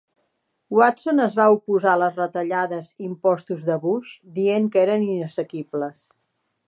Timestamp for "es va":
1.25-1.45